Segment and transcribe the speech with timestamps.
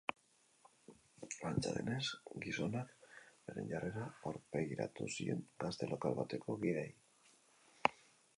[1.49, 2.05] Antza denez,
[2.45, 3.11] gizonak
[3.51, 6.89] beren jarrera aurpegiratu zien gazte lokal bateko kideei.